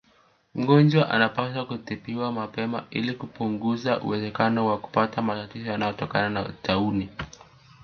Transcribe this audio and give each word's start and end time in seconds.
Mgonjwa 0.55 1.09
anapaswa 1.09 1.65
kutibiwa 1.65 2.31
mapema 2.31 2.83
ili 2.89 3.13
kupunguza 3.13 4.01
uwezekano 4.01 4.65
wa 4.67 4.77
kupata 4.77 5.21
matatizo 5.21 5.71
yanayotokana 5.71 6.29
na 6.29 6.53
taunii 6.61 7.09